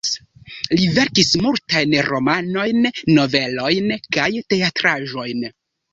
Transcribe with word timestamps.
Li 0.77 0.87
verkis 0.93 1.27
multajn 1.43 1.93
romanojn, 2.07 2.89
novelojn 3.19 3.95
kaj 4.19 4.29
teatraĵojn. 4.55 5.51